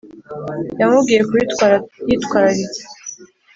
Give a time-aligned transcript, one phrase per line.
[0.79, 1.75] yamubwiye kubitwara
[2.09, 2.81] yitwararitse